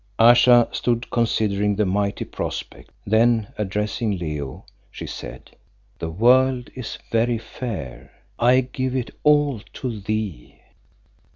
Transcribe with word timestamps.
Ayesha 0.17 0.67
stood 0.71 1.11
considering 1.11 1.75
the 1.75 1.85
mighty 1.85 2.25
prospect, 2.25 2.89
then 3.05 3.53
addressing 3.59 4.17
Leo, 4.17 4.65
she 4.89 5.05
said 5.05 5.51
"The 5.99 6.09
world 6.09 6.71
is 6.73 6.97
very 7.11 7.37
fair; 7.37 8.11
I 8.39 8.61
give 8.61 8.95
it 8.95 9.11
all 9.21 9.59
to 9.73 9.99
thee." 9.99 10.59